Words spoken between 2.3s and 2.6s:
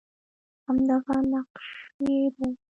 دی